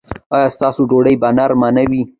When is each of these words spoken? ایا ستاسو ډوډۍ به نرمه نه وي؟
ایا 0.35 0.47
ستاسو 0.55 0.81
ډوډۍ 0.89 1.15
به 1.21 1.29
نرمه 1.37 1.69
نه 1.77 1.83
وي؟ 1.89 2.01